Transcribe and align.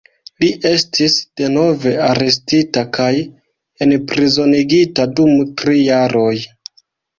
Li 0.43 0.47
estis 0.69 1.17
denove 1.41 1.91
arestita 2.05 2.83
kaj 2.97 3.11
enprizonigita 3.89 5.09
dum 5.21 5.47
tri 5.63 5.81
jaroj. 5.93 6.35